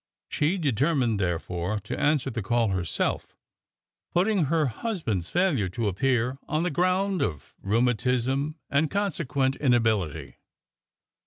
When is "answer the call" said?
1.99-2.69